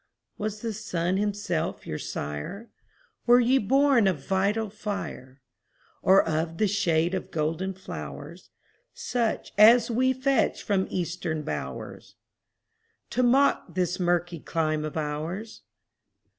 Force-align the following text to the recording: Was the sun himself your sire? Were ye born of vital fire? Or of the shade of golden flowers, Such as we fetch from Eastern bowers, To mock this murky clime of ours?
Was 0.39 0.61
the 0.61 0.73
sun 0.73 1.17
himself 1.17 1.85
your 1.85 1.99
sire? 1.99 2.71
Were 3.27 3.39
ye 3.39 3.59
born 3.59 4.07
of 4.07 4.25
vital 4.25 4.71
fire? 4.71 5.43
Or 6.01 6.27
of 6.27 6.57
the 6.57 6.67
shade 6.67 7.13
of 7.13 7.29
golden 7.29 7.75
flowers, 7.75 8.49
Such 8.95 9.53
as 9.59 9.91
we 9.91 10.11
fetch 10.11 10.63
from 10.63 10.87
Eastern 10.89 11.43
bowers, 11.43 12.15
To 13.11 13.21
mock 13.21 13.75
this 13.75 13.99
murky 13.99 14.39
clime 14.39 14.85
of 14.85 14.97
ours? 14.97 15.61